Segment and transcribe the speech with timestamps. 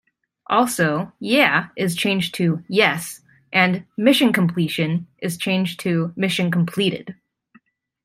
[0.49, 3.21] Also 'Yeah' is changed to 'Yes'
[3.53, 7.13] and 'Mission Completion' is changed to 'Mission Completed'.